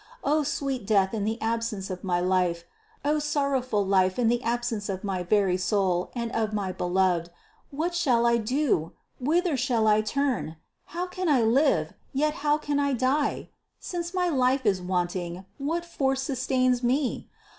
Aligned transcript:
O 0.23 0.41
sweet 0.41 0.87
death 0.87 1.13
in 1.13 1.25
the 1.25 1.39
absence 1.43 1.91
of 1.91 2.03
my 2.03 2.19
life! 2.19 2.63
O 3.05 3.19
sorrowful 3.19 3.85
life 3.85 4.17
in 4.17 4.29
the 4.29 4.41
absence 4.41 4.89
of 4.89 5.03
my 5.03 5.21
very 5.21 5.57
soul 5.57 6.09
and 6.15 6.31
of 6.31 6.53
my 6.55 6.71
Beloved! 6.71 7.29
What 7.69 7.93
shall 7.93 8.25
I 8.25 8.37
do? 8.37 8.93
Whither 9.19 9.55
shall 9.55 9.85
I 9.85 10.01
turn? 10.01 10.55
How 10.85 11.05
can 11.05 11.29
I 11.29 11.43
live, 11.43 11.93
yet 12.13 12.33
how 12.41 12.57
can 12.57 12.79
I 12.79 12.93
die? 12.93 13.49
Since 13.79 14.11
my 14.11 14.27
life 14.27 14.65
is 14.65 14.81
wanting, 14.81 15.45
what 15.59 15.85
force 15.85 16.23
sustains 16.23 16.81
me? 16.81 17.29